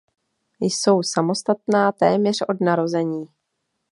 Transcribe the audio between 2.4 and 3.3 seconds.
od narození.